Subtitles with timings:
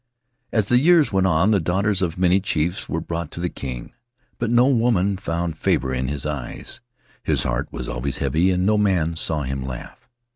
[0.51, 3.93] "As the years went on, the daughters of many chiefs were brought to the king,
[4.39, 6.81] but no woman found favor in his eyes;
[7.21, 10.09] his heart was always heavy and no man saw him laugh.